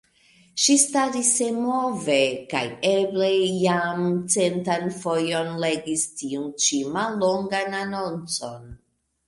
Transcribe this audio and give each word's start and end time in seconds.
Ŝi 0.61 0.75
staris 0.83 1.27
senmove 1.39 2.15
kaj 2.53 2.61
eble 2.93 3.29
jam 3.65 4.09
centan 4.37 4.89
fojon 5.05 5.55
legis 5.67 6.09
tiun 6.23 6.51
ĉi 6.65 6.83
mallongan 6.99 7.81
anoncon. 7.85 8.69